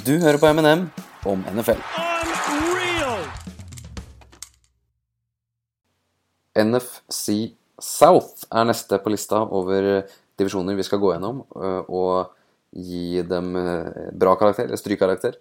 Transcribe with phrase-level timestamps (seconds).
[0.00, 0.86] Du hører på M&M
[1.28, 1.80] om NFL.
[6.56, 10.06] NFC South er neste på lista over
[10.40, 12.32] divisjoner vi skal gå gjennom, øh, og
[12.72, 15.36] gi dem øh, bra karakter, eller strykkarakter,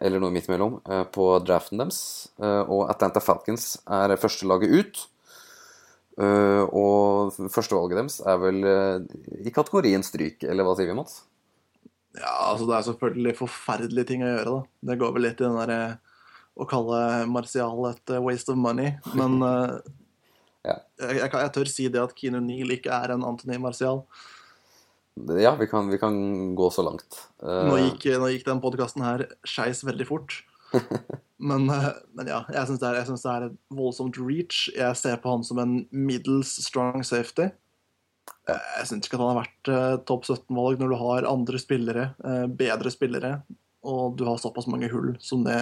[0.00, 2.02] eller noe midt imellom, øh, på draften deres.
[2.42, 5.06] Og Atlanta Falcons er førstelaget ut.
[6.18, 8.64] Øh, Og førstevalget deres er vel
[9.46, 11.22] i kategorien stryk, eller hva sier vi, Mats?
[12.18, 14.88] Ja, altså det er selvfølgelig forferdelige ting å gjøre, da.
[14.90, 15.80] Det går vel litt i den derre
[16.60, 16.98] å kalle
[17.30, 19.78] Martial et eh, waste of money, men eh,
[20.66, 20.76] Ja.
[21.00, 24.04] jeg, jeg, jeg tør si det at Kino Neal ikke er en Anthony Martial.
[25.40, 26.14] Ja, vi kan, vi kan
[26.56, 27.24] gå så langt.
[27.42, 30.40] Nå gikk, nå gikk den podkasten her skeis veldig fort.
[31.40, 34.66] Men, eh, men ja, jeg syns det, det er et voldsomt reach.
[34.76, 37.48] Jeg ser på han som en middels strong safety.
[38.56, 42.10] Jeg syns ikke at han har vært eh, topp 17-valg når du har andre spillere,
[42.24, 43.32] eh, bedre spillere,
[43.86, 45.58] og du har såpass mange hull som det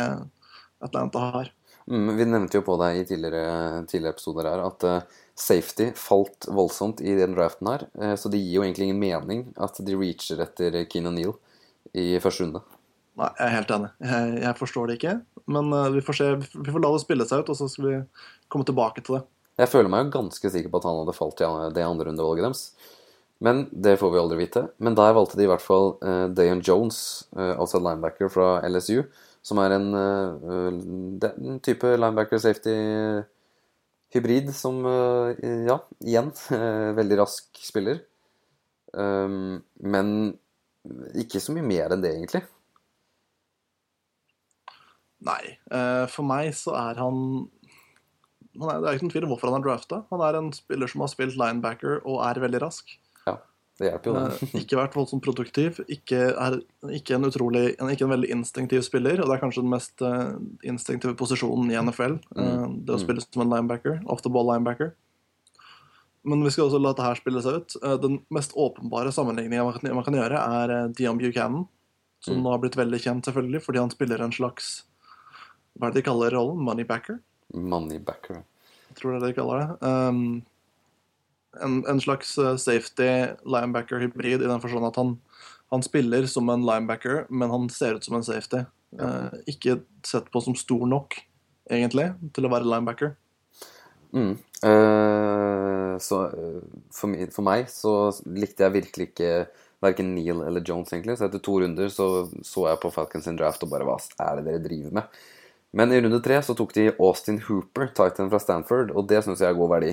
[0.84, 1.52] Atlanta har.
[1.88, 6.48] Mm, vi nevnte jo på deg i tidligere, tidligere episoder her at eh, safety falt
[6.50, 7.84] voldsomt i den draften her.
[8.18, 11.36] så det gir jo egentlig ingen mening at de reacher etter Keen O'Neill
[11.94, 12.64] i første runde.
[13.18, 13.92] Nei, jeg er helt enig.
[14.02, 15.14] Jeg, jeg forstår det ikke.
[15.46, 16.26] Men vi får se.
[16.58, 17.94] Vi får la det spille seg ut, og så skal vi
[18.50, 19.22] komme tilbake til det.
[19.58, 22.44] Jeg føler meg jo ganske sikker på at han hadde falt i det andre rundevalget
[22.46, 22.62] deres.
[23.42, 24.62] Men det får vi aldri vite.
[24.82, 29.02] Men der valgte de i hvert fall uh, Dayan Jones, uh, altså linebacker fra LSU,
[29.46, 30.34] som er en, uh,
[31.22, 35.30] er type linebacker-safety-hybrid som, uh,
[35.66, 37.98] ja, igjen, eh, veldig rask spiller.
[38.94, 40.38] Um, men
[41.18, 42.42] ikke så mye mer enn det, egentlig.
[45.26, 45.58] Nei.
[45.74, 47.16] eh, for meg så er han,
[48.60, 50.04] han er, Det er ikke noen tvil om hvorfor han er drafta.
[50.10, 52.96] Han er en spiller som har spilt linebacker og er veldig rask.
[53.26, 53.36] Ja,
[53.78, 54.62] det hjelper jo, Eh, det.
[54.64, 55.80] ikke vært voldsomt produktiv.
[55.88, 56.58] Ikke, er,
[56.90, 59.20] ikke, en utrolig, ikke en veldig instinktiv spiller.
[59.22, 60.32] Og det er kanskje den mest eh,
[60.68, 62.18] instinktive posisjonen i NFL.
[62.36, 64.00] eh, det å spille som en linebacker.
[64.06, 64.94] Off the ball linebacker.
[66.28, 67.76] Men vi skal også la dette spille seg ut.
[68.02, 71.68] Den mest åpenbare sammenligningen man kan, man kan gjøre, er Dion Buchanan.
[72.20, 72.42] Som Mm.
[72.42, 74.82] nå har blitt veldig kjent, selvfølgelig, fordi han spiller en slags
[75.78, 76.58] Hva er det de kaller rollen?
[76.66, 77.20] Moneybacker?
[77.54, 78.42] Moneybacker.
[78.88, 79.68] Jeg tror det er det de kaller det.
[79.84, 80.42] Um,
[81.64, 83.08] en, en slags eh, safety
[83.48, 85.14] linebacker-hybrid i den forstand at han,
[85.72, 88.64] han spiller som en linebacker, men han ser ut som en safety.
[88.98, 91.18] Eh, ikke sett på som stor nok,
[91.70, 93.14] egentlig, til å være linebacker.
[94.16, 94.36] Mm.
[94.64, 96.60] Uh, så uh,
[96.94, 97.92] for, mi- for meg så
[98.24, 99.32] likte jeg virkelig ikke
[99.84, 101.18] verken Neil eller Jones, egentlig.
[101.18, 102.08] Så etter to runder så
[102.46, 105.20] så jeg på Falcons draft og bare Hva er det dere driver med?
[105.76, 109.42] Men i runde tre så tok de Austin Hooper, Titan fra Stanford, og det syns
[109.44, 109.90] jeg er god verdi.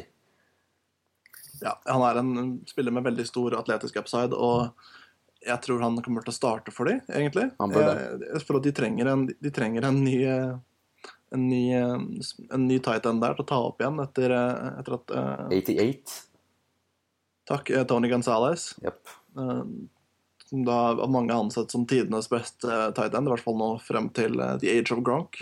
[1.62, 2.30] Ja, han er en
[2.68, 4.72] spiller med veldig stor atletisk upside, og
[5.46, 7.50] jeg tror han kommer til å starte for dem, egentlig.
[7.60, 10.56] Jeg, jeg føler at de trenger en, de trenger en ny eh,
[11.36, 12.00] en ny, eh,
[12.54, 15.46] en ny tight end der til å ta opp igjen etter, eh, etter at uh,
[15.52, 16.16] 88.
[17.50, 18.72] Takk, eh, Tony Gonzales.
[18.84, 19.16] Yep.
[19.38, 19.64] eh,
[20.56, 23.74] Som da av mange ansett som tidenes beste eh, tight end, i hvert fall nå
[23.84, 25.42] frem til eh, the age of Gronk.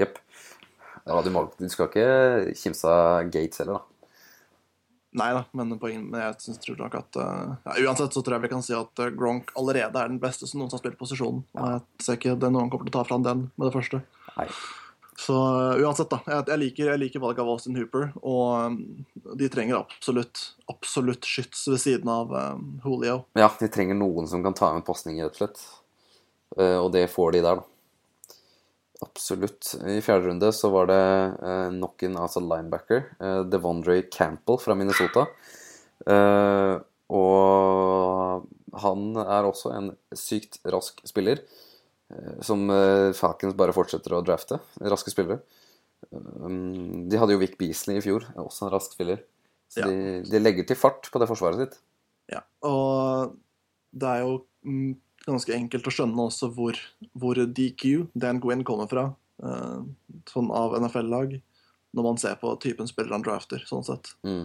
[0.00, 0.16] Jepp.
[1.04, 3.92] Ja, du, du skal ikke kimse av Gates heller, da.
[5.16, 8.46] Nei da, men, men jeg synes, tror nok at eh, ja, Uansett så tror jeg
[8.46, 11.44] vi kan si at Gronk allerede er den beste som noen har spilt posisjonen.
[11.60, 14.00] Og jeg ser ikke det noen kommer til å ta fra den med det første.
[14.40, 14.48] Nei.
[15.16, 16.20] Så eh, uansett, da.
[16.28, 18.80] Jeg, jeg, liker, jeg liker valget av Austin Hooper, og um,
[19.40, 23.22] de trenger absolutt absolutt skyts ved siden av um, Julio.
[23.38, 25.64] Ja, de trenger noen som kan ta med pasninger, rett og slett.
[26.58, 27.72] Uh, og det får de der, da.
[29.04, 29.74] Absolutt.
[29.84, 31.04] I fjerde runde så var det
[31.42, 35.26] uh, nok en altså linebacker, uh, Devondre Campbell fra Minnesota.
[36.06, 36.80] Uh,
[37.12, 38.46] og
[38.82, 41.42] han er også en sykt rask spiller,
[42.46, 44.60] som eh, Falcons bare fortsetter å drafte.
[44.80, 45.40] Raske spillere.
[46.12, 49.22] Um, de hadde jo Vic Beasley i fjor, også en rask spiller.
[49.72, 49.88] Så Ja.
[49.90, 51.78] de, de legger til fart på det forsvaret sitt.
[52.30, 53.34] Ja, og
[53.96, 54.92] det er jo mm,
[55.26, 56.78] ganske enkelt å skjønne også hvor,
[57.18, 59.08] hvor DQ, Dan Gwyn, kommer fra.
[59.42, 59.80] eh,
[60.30, 61.40] sånn av NFL-lag.
[61.96, 64.12] Når man ser på typen spiller han drafter, sånn sett.
[64.26, 64.44] Mm.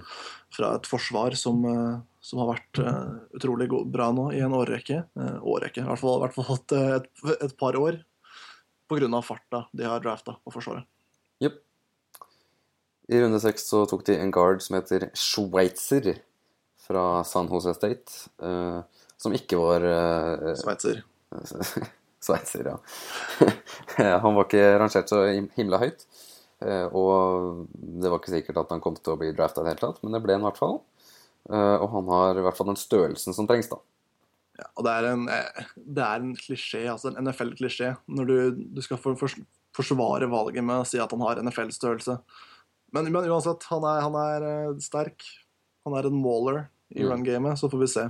[0.55, 4.55] Fra et forsvar som, eh, som har vært eh, utrolig god, bra nå i en
[4.55, 5.01] årrekke.
[5.19, 7.11] Uh, årrekke, i hvert fall, i hvert fall et, et,
[7.49, 7.99] et par år.
[8.91, 10.83] Av farta de har drafta på Forsvaret.
[11.39, 11.61] Jepp.
[13.07, 16.09] I runde seks så tok de en guard som heter Schweitzer
[16.81, 18.27] fra San Jose State.
[18.43, 18.81] eh,
[19.21, 21.03] som ikke var uh, Sveitser.
[22.21, 22.77] Sveitser, ja.
[24.23, 25.23] han var ikke rangert så
[25.55, 26.07] himla høyt.
[26.65, 29.75] Eh, og det var ikke sikkert at han kom til å bli drafta i det
[29.75, 30.79] hele tatt, men det ble han i hvert fall.
[31.49, 33.79] Eh, og han har i hvert fall den størrelsen som trengs, da.
[34.59, 38.37] Ja, og det er en, eh, det er en klisjé, altså en NFL-klisjé, når du,
[38.77, 39.33] du skal for, for,
[39.77, 42.17] forsvare valget med å si at han har NFL-størrelse.
[42.91, 44.45] Men, men, uansett, han er, han er
[44.83, 45.23] sterk.
[45.87, 47.11] Han er en mauler i Mm.
[47.11, 48.09] run-gamet, så får vi se.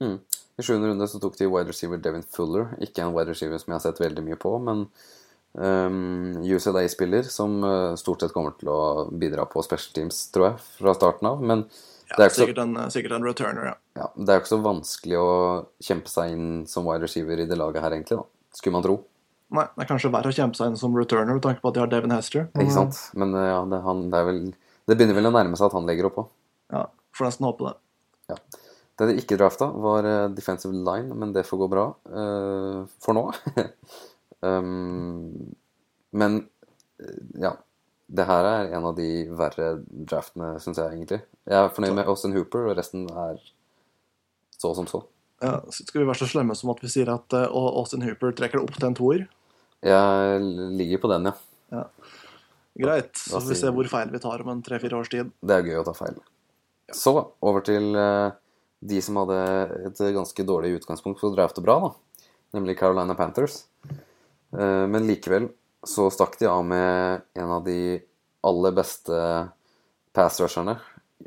[0.00, 0.20] Mm.
[0.60, 2.76] I sjuende runde så tok de wide receiver Devin Fuller.
[2.80, 4.84] Ikke en wide receiver som jeg har sett veldig mye på, men
[5.58, 10.94] UCLA-spiller som eh, stort sett kommer til å bidra på special teams, tror jeg, fra
[10.94, 11.42] starten av.
[11.42, 11.64] Men
[12.10, 13.74] Ja, det er sikkert, så en, sikkert en returner, ja.
[13.98, 15.30] Ja, Det er jo ikke så vanskelig å
[15.82, 18.18] kjempe seg inn som wide receiver i det laget her, egentlig.
[18.18, 18.56] da.
[18.56, 18.96] Skulle man tro.
[19.50, 21.76] Nei, det er kanskje verre å kjempe seg inn som returner med tanke på at
[21.76, 22.46] de har Devin Hester.
[22.54, 22.98] men, Ikke sant?
[23.18, 24.42] Men eh, ja, det, han, det er vel
[24.86, 26.28] Det begynner vel å nærme seg at han legger opp òg.
[26.70, 26.84] Ja,
[27.18, 27.74] får nesten håpe det.
[28.30, 28.38] Ja.
[29.00, 33.16] Det de ikke drafta, var eh, defensive line, men det får gå bra uh, for
[33.16, 33.22] nå.
[34.46, 35.50] um,
[36.16, 36.44] men
[37.02, 37.56] eh, ja.
[38.10, 39.06] Det her er en av de
[39.38, 41.20] verre draftene, syns jeg egentlig.
[41.46, 43.36] Jeg er fornøyd med Austin Hooper, og resten er
[44.58, 45.04] så som så.
[45.38, 48.58] Ja, skal vi være så slemme som at vi sier at uh, Austin Hooper trekker
[48.58, 49.22] det opp til en toer?
[49.86, 50.42] Jeg
[50.74, 51.30] ligger på den,
[51.70, 51.84] ja.
[52.82, 53.14] Greit.
[53.14, 55.30] Så får vi se hvor feil vi tar om en tre-fire års tid.
[55.38, 56.18] Det er gøy å ta feil.
[56.90, 58.34] Så over til uh,
[58.82, 59.38] de som hadde
[59.86, 62.26] et ganske dårlig utgangspunkt for å drafte bra, da.
[62.58, 63.68] Nemlig Carolina Panthers.
[64.52, 65.48] Eh, men likevel
[65.86, 68.00] så stakk de av med en av de
[68.46, 69.16] aller beste
[70.16, 70.76] pass-rusherne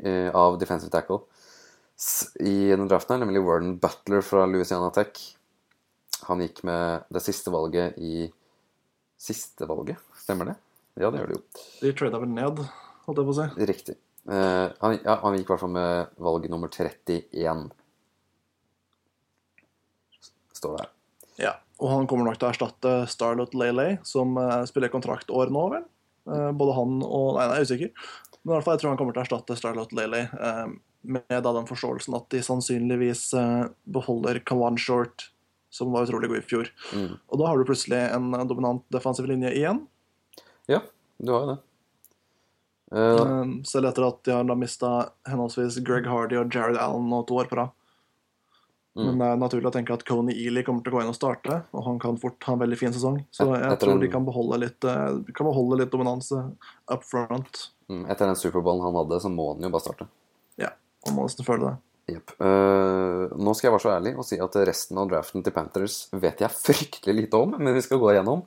[0.00, 1.22] eh, av defensive tackle
[2.42, 5.20] i den draften, her, nemlig Warden Butler fra Louisiana Tech.
[6.26, 8.30] Han gikk med det siste valget i
[9.24, 9.96] Siste valget?
[10.20, 10.54] Stemmer det?
[11.00, 11.42] Ja, det gjør det jo.
[11.80, 12.58] De trada vel ned,
[13.06, 13.46] holdt jeg på å si.
[13.70, 13.94] Riktig.
[14.28, 17.62] Eh, han, ja, han gikk i hvert fall med valg nummer 31.
[20.58, 20.90] Står det her.
[21.40, 25.66] Ja, og han kommer nok til å erstatte Starlot Lele, som eh, spiller kontraktår nå,
[25.72, 25.86] vel?
[26.30, 28.10] Eh, både han og Nei, nei, jeg er usikker.
[28.44, 30.66] Men i hvert fall, jeg tror han kommer til å erstatte Starlot Lele eh,
[31.04, 33.66] med da den forståelsen at de sannsynligvis eh,
[33.96, 35.28] beholder Kawan Short,
[35.74, 36.70] som var utrolig god i fjor.
[36.94, 37.12] Mm.
[37.18, 39.82] Og da har du plutselig en dominant defensiv linje igjen.
[40.70, 40.84] Ja,
[41.18, 41.60] du har jo det.
[42.94, 44.92] Eh, Selv etter at de har mista
[45.26, 47.74] henholdsvis Greg Hardy og Jared Allen nå to år på rad.
[48.94, 49.06] Mm.
[49.08, 51.16] Men det er naturlig å tenke at Coney Ely kommer til å gå inn og
[51.16, 53.16] starte, og han kan fort ha en veldig fin sesong.
[53.34, 56.38] Så jeg etter tror de kan beholde litt, eh, kan beholde litt dominanse
[56.86, 57.70] up front.
[57.90, 60.06] mm, etter den Superballen han hadde, så må han jo bare starte.
[60.56, 60.70] Ja,
[61.08, 61.74] man må nesten føle det.
[62.14, 62.34] Yep.
[62.36, 65.96] Uh, nå skal jeg være så ærlig og si at resten av draften til Panthers
[66.12, 68.44] vet jeg fryktelig lite om, men vi skal gå igjennom.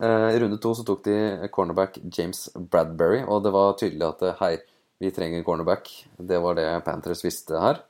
[0.00, 4.24] Uh, I runde to så tok de cornerback James Bradbury, og det var tydelig at
[4.28, 4.54] eh, hei,
[5.02, 5.90] vi trenger cornerback.
[6.16, 7.82] Det var det Panthers visste her.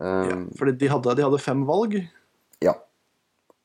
[0.00, 1.98] Ja, fordi de hadde, de hadde fem valg,
[2.64, 2.72] ja.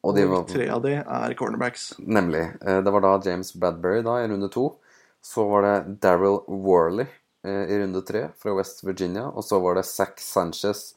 [0.04, 1.94] Og og de var tre av de er cornerbacks.
[2.00, 2.44] Nemlig.
[2.62, 4.78] Eh, Det var da James Bradbury da i runde to.
[5.24, 7.08] Så var det Daryl Worley
[7.44, 9.26] eh, i runde tre fra West Virginia.
[9.28, 10.94] Og så var det Zack Sanchez.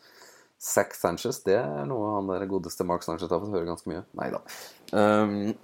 [0.61, 4.05] Zack Sanchez, det er noe han der godeste Mark Sanchez har fått høre ganske mye.
[4.21, 4.43] Nei da.
[4.93, 5.55] Um,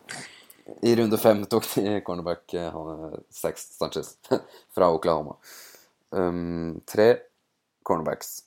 [0.83, 4.17] I runde fem tok de cornerback eh, han, Zack Sanchez
[4.75, 5.37] fra Oklahoma.
[6.11, 7.11] Um, tre
[7.85, 8.46] cornerbacks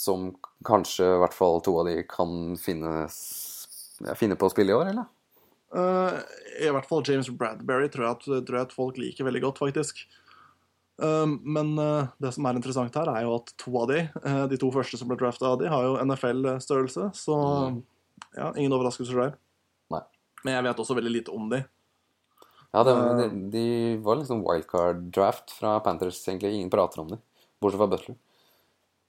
[0.00, 0.30] som
[0.66, 3.04] kanskje i hvert fall to av de kan finne,
[4.18, 5.08] finne på å spille i år, eller?
[5.70, 6.18] Uh,
[6.58, 9.60] I hvert fall James Bradbury tror jeg, at, tror jeg at folk liker veldig godt,
[9.62, 10.02] faktisk.
[11.00, 14.40] Uh, men uh, det som er interessant her, er jo at to av de, eh,
[14.50, 17.36] de to første som ble drafta av de, har jo NFL-størrelse, så
[18.36, 19.36] ja, ingen overraskelser der.
[19.94, 20.02] Nei.
[20.44, 21.62] Men jeg vet også veldig lite om de.
[22.70, 23.64] Ja, det, de, de
[24.04, 26.52] var liksom wildcard-draft fra Panthers, egentlig.
[26.56, 27.18] Ingen prater om de,
[27.62, 28.18] bortsett fra Butler.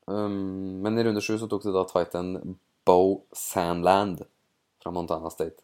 [0.08, 4.24] Um, men i runde sju så tok de da Titan Bo Sandland
[4.82, 5.62] fra Montana State.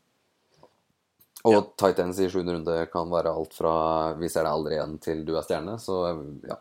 [1.44, 1.62] Og Ja.
[1.78, 5.26] tight ends i sjuende runde kan være alt fra 'vi ser deg aldri igjen' til
[5.26, 6.18] 'du er stjerne', så
[6.48, 6.58] ja,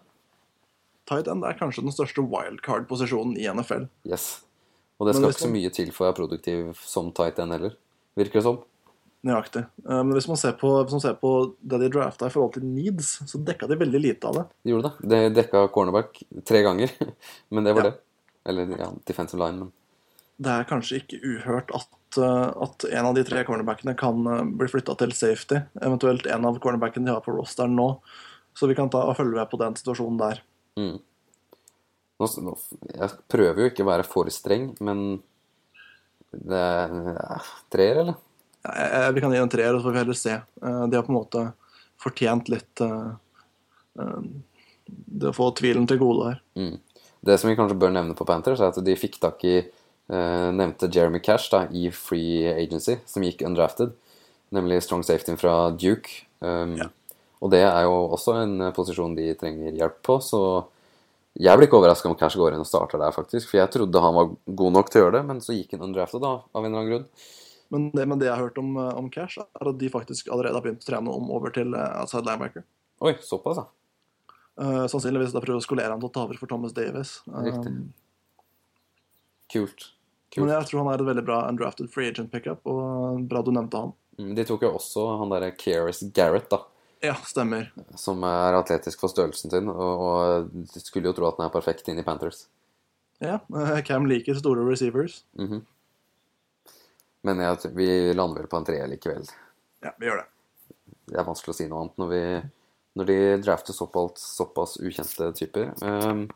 [1.07, 3.87] Tight end er kanskje den største wildcard-posisjonen i NFL.
[4.05, 4.43] yes.
[4.99, 7.77] Og det skal ikke så mye til for å være produktiv som tight end heller,
[8.17, 8.63] virker det som.
[9.25, 9.65] Nøyaktig.
[9.89, 11.31] Eh, Men hvis man ser på, man ser på
[11.63, 14.45] det de drafta i forhold til needs, så dekka de veldig lite av det.
[14.65, 15.09] De gjorde det.
[15.11, 16.93] De dekka cornerback tre ganger,
[17.51, 17.91] men det var Ja.
[17.91, 18.01] det.
[18.47, 19.73] Eller ja, defensive line, men
[20.39, 24.43] Det er kanskje ikke uhørt at, eh, at en av de tre cornerbackene kan eh,
[24.45, 25.63] bli flytta til safety.
[25.81, 27.89] Eventuelt en av cornerbackene de har på rosteren nå.
[28.55, 30.43] Så vi kan ta og følge med på den situasjonen der.
[30.79, 31.01] Mm.
[32.21, 32.55] Nå, nå,
[32.95, 35.23] jeg prøver jo ikke å være for streng, men
[36.33, 37.43] det er
[37.73, 38.15] treer, eller?
[38.75, 40.31] Jeg- jeg- vi kan gi en treer, og så får vi heller se.
[40.63, 41.53] Eh, De har på en måte
[41.99, 43.11] fortjent litt eh,
[43.99, 44.21] eh,
[44.89, 46.41] Det å få tvilen til gode her.
[46.57, 46.79] Mm.
[47.25, 49.57] Det som vi kanskje bør nevne på Panthers, er at de fikk tak i
[50.09, 53.93] eh, nevnte Jeremy Cash da, i Free Agency, som gikk undrafted.
[54.53, 56.09] Nemlig strong safety fra Duke.
[56.41, 56.87] Um, Ja.
[57.43, 60.65] Og det er jo også en eh, posisjon de trenger hjelp på, så
[61.39, 63.51] Jeg blir ikke overraska om Cash går inn og starter der, faktisk.
[63.51, 65.83] For jeg trodde han var god nok til å gjøre det, men så gikk han
[65.91, 67.05] undrafted, da, av en eller annen grunn.
[67.75, 70.29] Men det, men det jeg har hørt om, eh, om Cash, er at de faktisk
[70.33, 72.65] allerede har begynt å trene om over til eh, outside linebacker.
[73.05, 73.67] Oi, såpass, da.
[74.57, 77.19] Uh, sannsynligvis da prøver å skolere han til å ta over for Thomas Davis.
[77.29, 77.75] Riktig.
[77.75, 77.91] Um,
[79.53, 79.91] Kult.
[80.41, 83.53] men jeg tror han er et veldig bra undrafted free agent pickup, og bra du
[83.53, 83.93] nevnte han.
[84.17, 86.63] Mm, De tok jo også han derre Keris Garrett, da.
[87.05, 87.69] Ja, stemmer.
[88.01, 91.93] Som er atletisk for størrelsen sin, og, og skulle jo tro at han er perfekt
[91.93, 92.47] inn i Panthers.
[93.23, 95.23] Ja, eh, Cam liker store receivers.
[95.39, 95.63] Mhm.
[97.27, 99.27] Men jeg, vi lander vel på en treer likevel.
[99.85, 100.29] Ja, vi gjør det.
[101.07, 102.23] Det er vanskelig å si noe annet når, vi,
[102.99, 105.73] når de drafter såpass, såpass ukjente typer.
[105.83, 106.27] Um,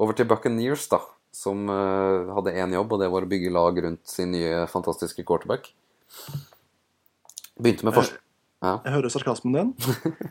[0.00, 1.00] over til Buccaneers, da,
[1.34, 5.24] som uh, hadde én jobb, og det var å bygge lag rundt sin nye fantastiske
[5.28, 5.72] quarterback.
[7.58, 8.14] Begynte med fors...
[8.58, 8.78] Ja.
[8.82, 9.74] Jeg hører sarkasmen din.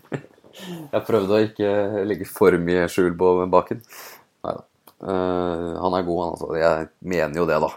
[0.93, 1.69] Jeg prøvde å ikke
[2.07, 3.83] legge for mye skjul på baken.
[4.45, 4.65] Neida.
[4.97, 6.47] Uh, han er god, han altså.
[6.57, 7.69] Jeg mener jo det, da.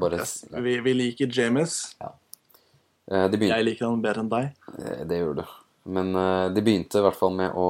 [0.00, 0.44] Bare Yes.
[0.50, 1.96] Vi, vi liker James.
[2.00, 4.52] Eh, begynte Jeg liker han bedre enn deg.
[4.78, 5.44] Det, Det gjør du.
[5.92, 7.68] Men eh, de begynte i hvert fall med å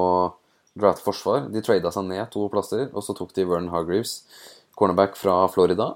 [0.79, 1.49] dra til forsvar.
[1.53, 4.23] De trada seg ned to plasser, og så tok de Vernon Hargreaves,
[4.79, 5.93] cornerback fra Florida,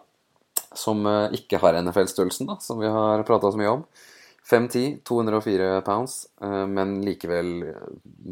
[0.76, 3.86] som eh, ikke har NFL-størrelsen, da, som vi har prata så mye om.
[4.46, 7.86] 5'10, 204 pounds, eh, men likevel eh,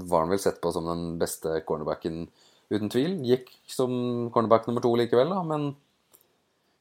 [0.07, 2.27] var han vel sett på som den beste cornerbacken,
[2.73, 3.19] uten tvil.
[3.27, 5.73] Gikk som cornerback nummer to likevel, da, men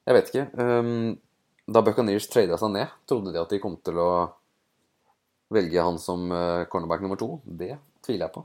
[0.08, 0.48] jeg vet ikke.
[0.60, 1.20] Um,
[1.64, 4.10] Da Buccaneers trada seg ned, trodde de at de kom til å
[5.54, 7.38] velge han som eh, cornerback nummer to.
[7.46, 8.44] Det tviler jeg på.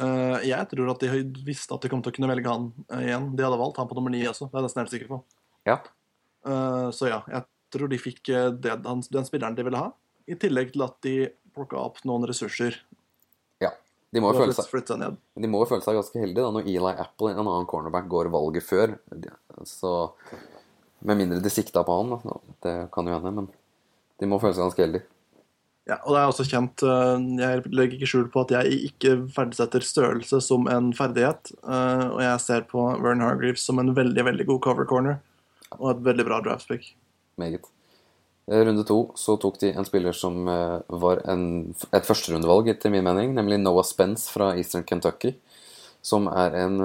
[0.00, 3.04] Eh, jeg tror at de visste at de kom til å kunne velge han eh,
[3.06, 3.30] igjen.
[3.38, 4.48] De hadde valgt han på nummer ni også.
[4.48, 5.20] Det er jeg nesten helt sikker på.
[5.68, 5.78] Ja.
[6.96, 7.44] Så ja, jeg
[7.74, 8.30] tror de fikk
[8.64, 9.90] det, den spilleren de ville ha.
[10.24, 11.16] I tillegg til at de
[11.52, 12.78] plukka opp noen ressurser.
[13.60, 13.74] ja.
[14.10, 15.18] De må jo føle seg, seg ned.
[15.36, 18.32] de må jo føle seg ganske heldige da, når Eli Apple, en annen cornerback, går
[18.32, 18.96] valget før.
[19.68, 19.92] Så
[21.06, 22.36] Med mindre de sikta på han, da.
[22.64, 23.48] Det kan jo hende, men
[24.20, 25.08] de må føle seg ganske heldige.
[25.88, 29.16] Ja, og det er også kjent eh, Jeg legger ikke skjul på at jeg ikke
[29.34, 31.52] verdsetter størrelse som en ferdighet.
[31.64, 35.20] eh, og jeg ser på Vern Hargreaves som en veldig veldig god cover corner.
[35.78, 36.92] Og et veldig bra draft pick.
[37.40, 37.66] Meget.
[38.50, 43.06] Eh, Runde to så tok de en spiller som var en, et førsterundevalg, etter min
[43.06, 45.34] mening, nemlig Noah Spence fra Eastern Kentucky.
[46.02, 46.78] Som er en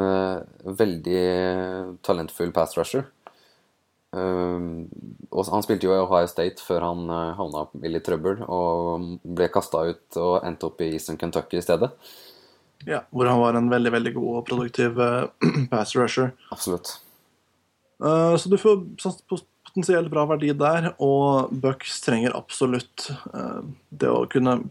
[0.66, 1.22] veldig
[2.04, 3.06] talentfull pass rusher.
[4.16, 4.86] Um,
[5.28, 9.18] og han spilte jo i Ohio State før han uh, havna i litt trøbbel og
[9.28, 11.92] ble kasta ut og endte opp i Eastern Kentucky i stedet.
[12.88, 15.28] Ja, Hvor han var en veldig veldig god og produktiv uh,
[15.74, 16.32] pass rusher.
[16.56, 16.96] Absolutt.
[18.00, 19.20] Uh, så du får sånn
[19.76, 24.62] potensielt bra verdi der, og Bucks trenger absolutt eh, det å kunne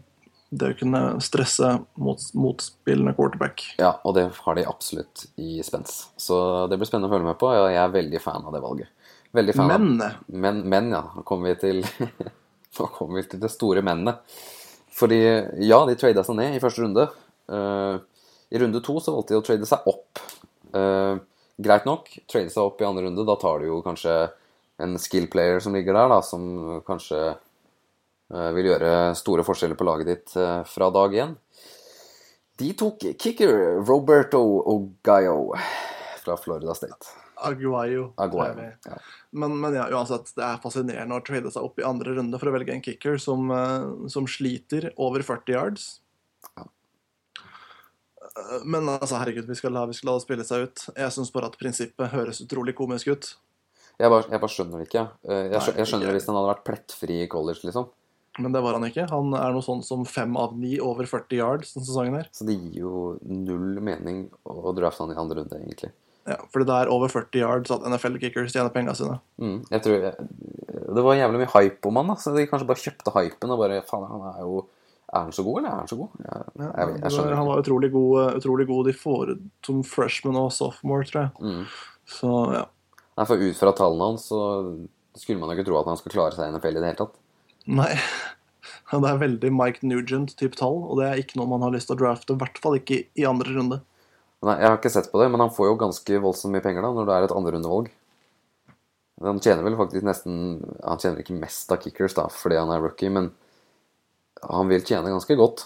[0.55, 1.67] det å kunne stresse
[1.99, 3.63] mot, motspillende quarterback.
[3.81, 6.07] Ja, og det har de absolutt i spens.
[6.17, 6.37] Så
[6.71, 7.49] det blir spennende å følge med på.
[7.49, 9.04] og Jeg er veldig fan av det valget.
[9.35, 11.85] Veldig fan av Men Men, men ja, nå kommer vi til
[12.97, 14.21] kommer vi til det store mennet.
[14.95, 15.21] Fordi
[15.67, 17.07] ja, de trada seg ned i første runde.
[17.51, 17.99] Uh,
[18.51, 20.21] I runde to så valgte de å trade seg opp.
[20.75, 21.19] Uh,
[21.59, 23.25] greit nok, trade seg opp i andre runde.
[23.27, 24.15] Da tar du jo kanskje
[24.83, 26.45] en skill player som ligger der, da, som
[26.87, 30.37] kanskje uh, vil gjøre store forskjeller på laget ditt
[30.71, 31.35] fra dag én.
[32.55, 33.51] De tok kicker
[33.83, 34.39] Roberto
[34.71, 35.51] Ogayo
[36.23, 37.24] fra Florida State.
[37.37, 38.13] Aguayo.
[38.17, 38.71] Aguayo.
[38.85, 38.97] Ja.
[39.31, 42.47] Men, men ja, uansett, det er fascinerende å trade seg opp i andre runde for
[42.49, 45.87] å velge en kicker som, eh, som sliter over 40 yards.
[46.55, 46.65] Ja.
[48.23, 50.85] Eh, Men altså, herregud, vi skal la, vi skal la det spille seg ut.
[50.95, 53.33] Jeg syns bare at prinsippet høres utrolig komisk ut.
[53.99, 55.05] Jeg bare, jeg bare skjønner det ikke.
[55.29, 57.87] Eh, Jeg, skjø- jeg skjønner det hvis han hadde vært plettfri i college, liksom.
[58.37, 59.05] Men det var han ikke.
[59.07, 62.27] Han er noe sånn som fem av ni over 40 yards denne sesongen her.
[62.35, 65.93] Så det gir jo null mening å drafte han i andre runde, egentlig.
[66.25, 69.19] Ja, fordi det er over 40 yards at NFL-kickers tjener pengene sine.
[69.37, 70.05] Mm, jeg tror
[70.95, 73.61] Det var jævlig mye hype om han, da, så de kanskje bare kjøpte hypen og
[73.61, 74.63] bare Faen, han er jo
[75.13, 76.15] Er han så god, eller er han så god?
[76.23, 79.35] Jeg, jeg, jeg, jeg skjønner han var utrolig god, utrolig god får
[79.67, 81.31] som freshman og sophomore, tror jeg.
[81.45, 81.67] Mm.
[82.09, 82.63] Så ja.
[83.15, 84.41] Nei, for ut fra tallene hans så
[85.15, 87.01] skulle man jo ikke tro at han skal klare seg i NFL i det hele
[87.05, 87.19] tatt.
[87.65, 87.91] Nei.
[88.91, 91.97] Det er veldig Mike Nugent-type tall, og det er ikke noe man har lyst til
[91.97, 92.35] å drafte.
[92.35, 93.79] I hvert fall ikke i andre runde.
[94.45, 96.85] Nei, jeg har ikke sett på det, men han får jo ganske voldsomt mye penger
[96.85, 97.87] da, når det er et andrerundevalg.
[99.25, 100.35] Han tjener vel faktisk nesten
[100.83, 103.31] Han tjener ikke mest av kickers da, fordi han er rookie, men
[104.43, 105.65] han vil tjene ganske godt.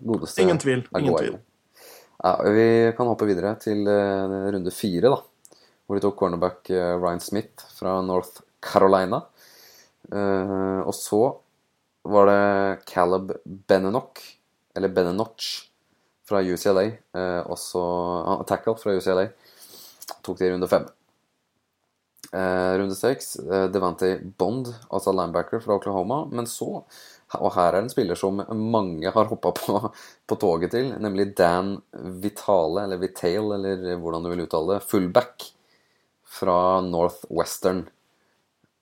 [0.00, 0.86] Godeste Ingen tvil.
[0.96, 1.36] Ingen tvil.
[2.20, 5.60] Ja, vi kan hoppe videre til eh, runde fire, da.
[5.86, 9.22] Hvor de tok cornerback eh, Ryan Smith fra North Carolina.
[10.10, 11.22] Eh, og så
[12.10, 14.20] var det Caleb Benenoch,
[14.76, 15.69] eller Benenoch,
[16.30, 16.86] fra UCLA.
[17.18, 19.28] Eh, også uh, Tackle fra UCLA.
[20.22, 20.86] Tok det i runde fem.
[22.32, 26.22] Eh, runde seks, eh, Devante Bond, altså linebacker fra Oklahoma.
[26.30, 26.84] Men så,
[27.38, 29.80] og her er en spiller som mange har hoppa på,
[30.30, 31.80] på toget til, nemlig Dan
[32.22, 35.50] Vitale, eller Vitale, eller hvordan du vil uttale det, fullback
[36.30, 36.56] fra
[36.86, 37.88] Northwestern.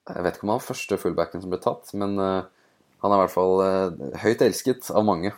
[0.09, 2.45] Jeg vet ikke om han var første fullbacken som ble tatt, men eh,
[3.03, 5.33] han er i hvert fall eh, høyt elsket av mange.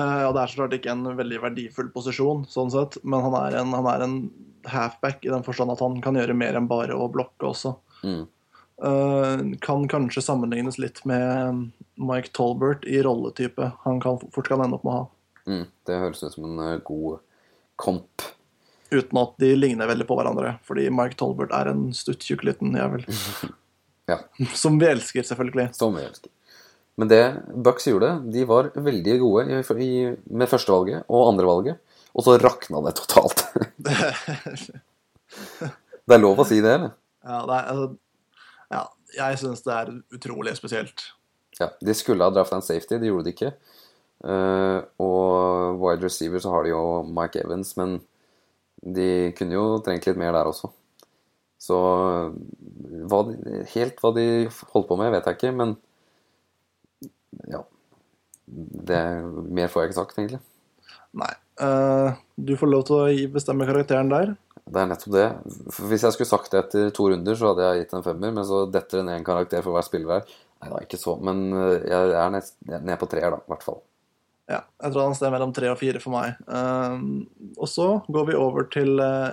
[0.00, 3.36] Eh, og det er så klart ikke en veldig verdifull posisjon, sånn sett, men han
[3.42, 4.18] er en, han er en
[4.70, 7.74] halfback i den forstand at han kan gjøre mer enn bare å blokke også.
[8.04, 8.24] Mm.
[8.80, 13.72] Eh, kan kanskje sammenlignes litt med Mike Tolbert i rolletype.
[13.84, 15.08] Han kan fort kan ende opp med å ha.
[15.50, 15.64] Mm.
[15.88, 17.24] Det høres ut som en eh, god
[17.80, 18.28] komp.
[18.90, 23.06] Uten at de ligner veldig på hverandre, fordi Mike Tolbert er en stuttjukk liten jævel.
[24.10, 24.16] Ja.
[24.58, 25.68] Som vi elsker, selvfølgelig.
[25.78, 26.32] Som vi elsker.
[27.00, 27.22] Men det
[27.64, 29.92] Bucks gjorde, de var veldig gode i, i,
[30.36, 31.80] med førstevalget og andrevalget.
[32.12, 33.46] Og så rakna det totalt.
[36.04, 36.92] det er lov å si det, eller?
[37.24, 37.86] Ja, det er, altså,
[38.74, 38.84] ja
[39.16, 41.10] jeg syns det er utrolig spesielt.
[41.58, 43.52] Ja, De skulle ha drafta en safety, de gjorde det ikke.
[44.20, 47.98] Uh, og wide receiver så har de jo Mike Evans, men
[48.80, 50.70] de kunne jo trengt litt mer der også.
[51.60, 51.76] Så
[53.10, 54.26] hva de, helt hva de
[54.72, 55.74] holdt på med, vet jeg ikke, men
[57.50, 57.64] ja.
[58.50, 59.00] Det,
[59.50, 60.40] mer får jeg ikke sagt, egentlig.
[61.20, 61.32] Nei.
[61.60, 64.32] Uh, du får lov til å bestemme karakteren der.
[64.70, 65.26] Det er nettopp det.
[65.88, 68.46] Hvis jeg skulle sagt det etter to runder, så hadde jeg gitt en femmer, men
[68.46, 70.34] så detter det ned en karakter for hver spiller her.
[70.60, 73.64] Nei da, ikke så, men øh, jeg er ned, ned på treer, da, i hvert
[73.66, 73.80] fall.
[74.50, 76.38] Ja, jeg tror han står mellom tre og fire for meg.
[76.50, 77.24] Uh,
[77.56, 79.30] og så går vi over til eh,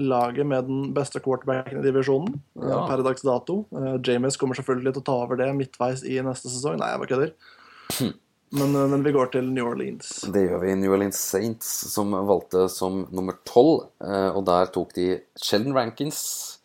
[0.00, 2.86] laget med den beste quarterbacken i divisjonen eh, Ja.
[2.88, 3.66] per dags dato.
[3.74, 6.78] Uh, James kommer selvfølgelig til å ta over det midtveis i neste sesong.
[6.80, 8.14] Nei, jeg bare kødder.
[8.52, 10.22] Men, eh, men vi går til New Orleans.
[10.32, 13.84] Det gjør vi i New Orleans Saints, som valgte som nummer tolv.
[14.02, 16.58] eh, Og der tok de Sheldon Rankins,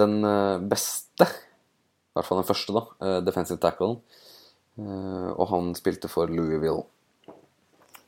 [0.00, 3.98] den eh, beste, i hvert fall den første, da, eh, defensive tacklen.
[4.78, 6.86] Eh, Og han spilte for Louisville.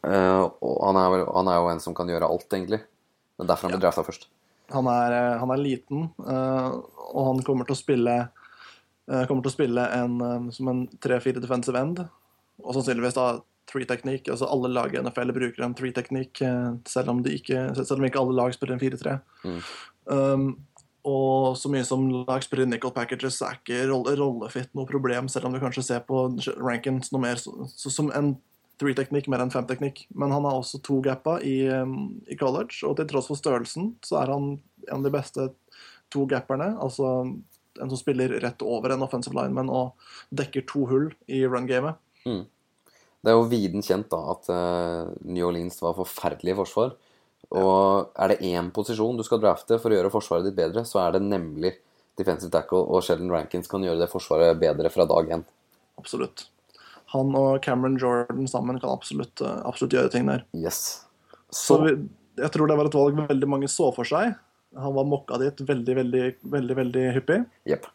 [0.05, 2.81] Eh, Og han er, han er jo en som kan gjøre alt, egentlig.
[3.37, 4.27] Det er derfor han ble drafta først.
[4.73, 6.73] Han er, eh, han er liten, eh,
[7.13, 10.19] og han kommer til å spille eh, kommer til å spille en,
[10.55, 12.05] som en 3-4 defensive end.
[12.63, 13.27] Og sannsynligvis da
[13.71, 14.29] three-teknikk.
[14.31, 16.43] Altså alle lag i NFL bruker en three-teknikk,
[16.89, 19.21] selv, om de ikke- selv om ikke alle lag spiller en 4-3.
[19.45, 19.61] Mm.
[20.07, 20.47] Um,
[21.05, 25.49] og så mye som lag spiller nickel packages, er ikke rolle, rollefit noe problem, selv
[25.49, 26.29] om du kanskje ser på
[26.63, 28.37] rankings noe mer som en
[28.83, 30.05] three-teknikk mer enn fem-teknikk.
[30.19, 33.95] Men han har også to gappa i, um, i college, og til tross for størrelsen
[34.05, 34.57] så er han
[34.89, 35.49] en av de beste
[36.13, 36.73] to gapperne.
[36.83, 37.15] Altså
[37.81, 39.95] en som spiller rett over en offensive lineman og
[40.35, 41.97] dekker to hull i run-gamet.
[43.23, 46.95] Det er jo viden kjent da at eh, New Orleans var forferdelig i forsvar.
[47.53, 51.03] Og er det én posisjon du skal drafte for å gjøre forsvaret ditt bedre, så
[51.05, 51.75] er det nemlig
[52.19, 55.45] defensive tackle, og Sheldon Rankins kan gjøre det forsvaret bedre fra dag én.
[56.01, 56.47] Absolutt.
[57.13, 60.47] Han og Cameron Jordan sammen kan absolutt, eh, absolutt gjøre ting der.
[60.57, 61.05] Yes.
[61.53, 61.97] Så vi,
[62.41, 64.33] jeg tror det var et valg veldig mange så for seg.
[64.81, 66.23] Han var mokka dit veldig, veldig,
[66.55, 67.43] veldig veldig hyppig.
[67.69, 67.91] Jepp.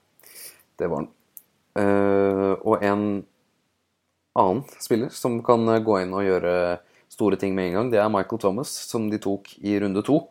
[0.77, 1.10] Det var han.
[1.77, 3.01] Uh, og en
[4.38, 6.53] annen spiller som kan eh, gå inn og gjøre
[7.10, 10.27] store ting med en gang, det er Michael Thomas, som de tok i runde to.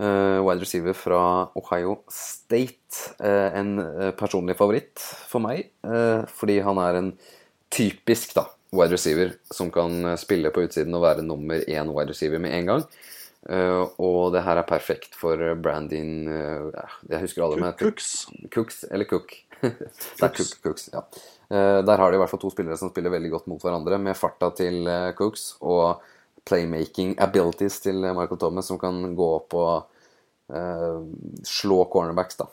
[0.00, 1.20] Uh, wide receiver fra
[1.56, 3.14] Ohio State.
[3.20, 3.76] Uh, en
[4.18, 5.70] personlig favoritt for meg,
[6.32, 7.12] fordi han er en
[7.72, 12.12] typisk da, wide receiver som kan eh, spille på utsiden og være nummer én wide
[12.12, 12.86] receiver med en gang.
[13.42, 18.28] Uh, og det her er perfekt for Brandin Brandon eh, Jeg husker alle med Cooks.
[18.54, 19.34] Cooks eller Cook.
[19.62, 21.02] det er Cook, Cooks, ja.
[21.50, 23.98] Uh, der har de i hvert fall to spillere som spiller veldig godt mot hverandre,
[23.98, 26.04] med farta til eh, Cooks og
[26.48, 30.98] playmaking abilities til eh, Michael Thomas, som kan gå opp og eh,
[31.46, 32.48] slå cornerbacks, da.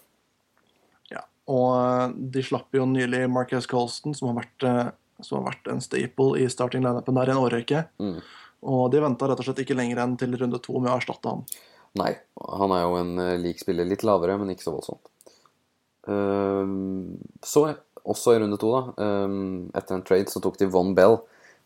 [1.14, 1.26] Ja.
[1.50, 4.92] Og eh, de slapp jo nylig Marcus Colston, som har vært, eh,
[5.26, 7.84] som har vært en staple i starting lineupen der i en årrekke.
[8.02, 8.20] Mm.
[8.70, 11.32] Og de venta rett og slett ikke lenger enn til runde to med å erstatte
[11.32, 11.46] han.
[12.00, 12.12] Nei,
[12.60, 13.88] han er jo en eh, lik spiller.
[13.88, 15.10] Litt lavere, men ikke så voldsomt.
[16.10, 17.66] Ehm, så,
[18.04, 21.20] også i runde to, da, ehm, etter en trade, så tok de Von Bell,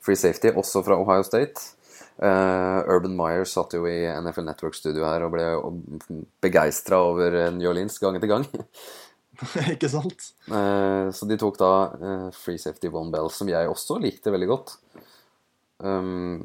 [0.03, 1.73] free safety, også fra Ohio State.
[2.21, 5.47] Eh, Urban Meyer satt jo i NFL Network-studio her og ble
[6.43, 8.45] begeistra over New Orleans gang etter gang.
[9.75, 10.31] ikke sant?
[10.47, 14.49] Eh, så de tok da eh, free safety One Bell, som jeg også likte veldig
[14.49, 14.75] godt.
[15.83, 16.43] Um,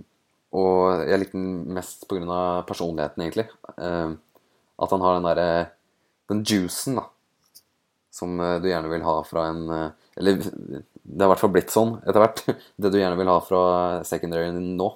[0.57, 2.65] og jeg likte den mest pga.
[2.67, 3.47] personligheten, egentlig.
[3.77, 4.17] Um,
[4.79, 5.51] at han har den derre
[6.29, 7.09] Den juicen, da.
[8.13, 11.53] Som eh, du gjerne vil ha fra en eh, Eller det har i hvert fall
[11.55, 12.43] blitt sånn etter hvert.
[12.81, 13.61] Det du gjerne vil ha fra
[14.05, 14.91] secondaryen din nå.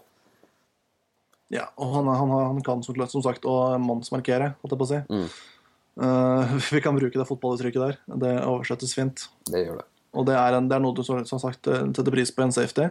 [1.53, 4.91] Ja, og han, han, han kan som, som sagt å mannsmarkere, holdt jeg på å
[4.91, 5.01] si.
[5.09, 5.27] Mm.
[6.01, 7.99] Eh, vi kan bruke det fotballuttrykket der.
[8.25, 9.27] Det oversettes fint.
[9.51, 9.87] Det gjør det.
[10.13, 12.53] Og det er, en, det er noe du som sagt eh, setter pris på en
[12.55, 12.91] safety.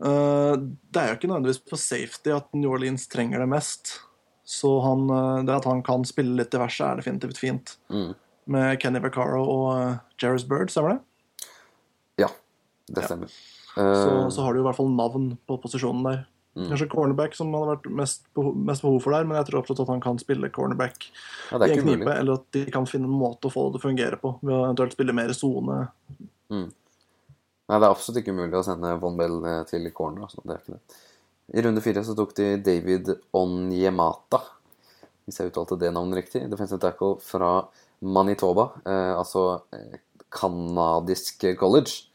[0.00, 0.56] Uh,
[0.88, 3.98] det er jo ikke nødvendigvis på safety at New Orleans trenger det mest.
[4.48, 5.04] Så han,
[5.46, 7.74] det at han kan spille litt diverse, er definitivt fint.
[7.92, 8.14] Mm.
[8.50, 11.50] Med Kenny Vaccaro og uh, Jerris Bird, stemmer det?
[12.24, 12.30] Ja,
[12.90, 13.10] det Ja.
[13.12, 13.28] stemmer.
[13.30, 16.24] Så, Eh, så har du i hvert fall navn på posisjonen der.
[16.58, 16.66] Mm.
[16.66, 19.84] Kanskje cornerback som hadde vært mest behov, mest behov for der, men jeg tror absolutt
[19.84, 22.16] at han kan spille cornerback ja, i en knipe, mulig.
[22.16, 24.56] eller at de kan finne en måte å få det til å fungere på, ved
[24.56, 25.38] å eventuelt spille mer i
[26.50, 26.66] Mm.
[27.70, 30.24] Nei, det er absolutt ikke umulig å sende Von Bell eh, til corner.
[30.26, 30.42] Altså.
[30.42, 30.96] Det er ikke det.
[31.54, 34.40] I runde fire så tok de David Onyemata,
[35.22, 36.42] hvis jeg uttalte det navnet riktig.
[36.50, 37.52] Defensive tackle fra
[38.02, 42.10] Manitoba, eh, altså canadisk kanadisk college.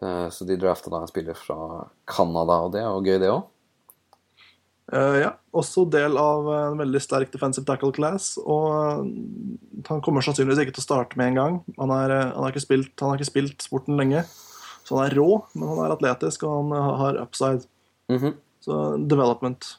[0.00, 3.30] Eh, så de drafta da en spiller fra Canada, og det er jo gøy, det
[3.32, 3.46] òg.
[4.92, 8.36] Eh, ja, også del av en veldig sterk defensive tackle class.
[8.40, 11.58] Og eh, han kommer sannsynligvis ikke til å starte med en gang.
[11.80, 14.24] Han, er, eh, han, har ikke spilt, han har ikke spilt sporten lenge,
[14.86, 17.68] så han er rå, men han er atletisk, og han har upside.
[18.64, 18.78] Så
[19.10, 19.76] development.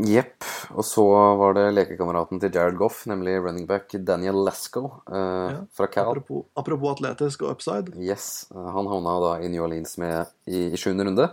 [0.00, 0.44] Jepp.
[0.72, 1.04] Og så
[1.36, 6.08] var det lekekameraten til Jared Goff, nemlig running back Daniel Lasco uh, Ja, fra Cal.
[6.08, 7.92] Apropos, apropos atletisk og upside.
[8.00, 11.28] Yes, han havna da i New Orleans med i, i sjuende runde.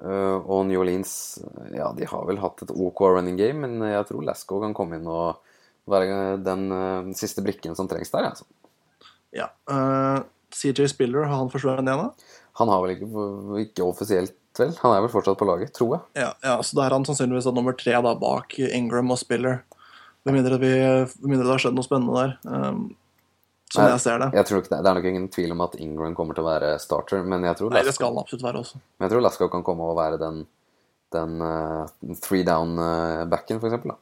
[0.00, 1.12] Eh, og New Orleans
[1.44, 4.74] eh, ja, de har vel hatt et OK running game, men jeg tror Lasco kan
[4.76, 5.42] komme inn og
[5.90, 8.30] være den eh, siste brikken som trengs der.
[8.32, 8.48] Altså.
[9.36, 9.50] Ja.
[9.70, 12.38] Uh, CJ Spiller, har han forsvunnet igjen, da?
[12.58, 13.26] Han har vel ikke,
[13.62, 14.72] ikke offisielt, vel?
[14.82, 16.24] Han er vel fortsatt på laget, tror jeg.
[16.24, 19.62] Ja, ja, så da er han sannsynligvis da nummer tre da, bak Ingram og Spiller.
[20.26, 20.72] Med mindre, vi,
[21.22, 22.34] med mindre det har skjedd noe spennende der.
[22.50, 22.82] Um,
[23.70, 24.28] som Nei, jeg ser det.
[24.34, 26.48] Jeg tror ikke det, det er nok ingen tvil om at Ingram kommer til å
[26.48, 28.80] være starter, men jeg tror Nei, det skal han absolutt være også.
[28.82, 30.40] men jeg tror Lasco kan komme og være den,
[31.14, 33.94] den uh, three down-backen, for eksempel.
[33.94, 34.00] Da.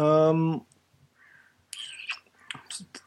[0.00, 0.46] Um,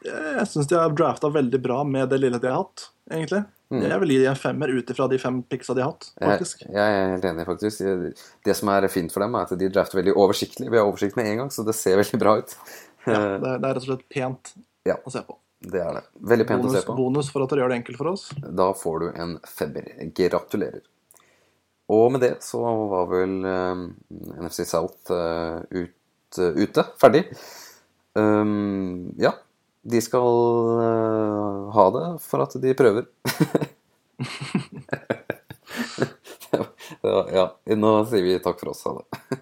[0.06, 3.42] jeg syns de har drafta veldig bra med det lille de har hatt, egentlig.
[3.74, 3.82] Mm.
[3.84, 6.62] Jeg vil gi dem en femmer ut ifra de fem picksa de har hatt, faktisk.
[6.62, 8.22] Jeg, jeg er helt enig, faktisk.
[8.46, 10.70] Det som er fint for dem, er at de drafter veldig oversiktlig.
[10.70, 12.54] Vi har oversikt med en gang, så det ser veldig bra ut.
[13.04, 14.54] Ja, det, er, det er rett og slett pent
[14.88, 14.96] Ja.
[15.04, 15.36] å se på.
[15.58, 16.04] Det er det.
[16.32, 16.96] Veldig pent Bonus, å se på.
[16.98, 18.28] bonus for at dere gjør det enkelt for oss.
[18.60, 19.88] Da får du en femmer.
[20.16, 20.84] Gratulerer.
[21.88, 22.60] Og med det så
[22.92, 23.82] var vel eh,
[24.44, 25.94] NFC South uh, ut,
[26.38, 26.84] uh, ute.
[27.00, 27.24] Ferdig.
[28.18, 29.32] Um, ja.
[29.88, 30.28] De skal
[30.82, 33.08] uh, ha det for at de prøver.
[37.02, 37.44] Det var- ja,
[37.76, 38.82] nå sier vi takk for oss.
[38.84, 39.38] Ha det.